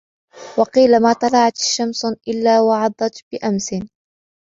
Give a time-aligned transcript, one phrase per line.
[0.57, 3.73] وَقِيلَ مَا طَلَعَتْ شَمْسٌ، إلَّا وَعَظَتْ بِأَمْسٍ